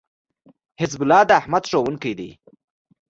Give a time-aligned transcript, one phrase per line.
[0.81, 2.29] حزب الله داحمد ښوونکی دی